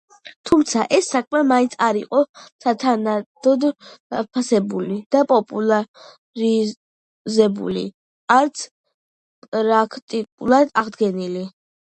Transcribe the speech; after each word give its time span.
თუმცა 0.49 0.83
ეს 0.99 1.09
საქმე 1.15 1.41
მაინც 1.49 1.73
არ 1.87 1.97
იყო 1.99 2.21
სათანადოდ 2.65 3.67
დაფასებული 3.75 4.97
და 5.17 5.21
პოპულარიზებული, 5.33 7.85
არც 8.39 8.67
პრაქტიკულად 9.59 10.75
აღდგენილი. 10.85 11.47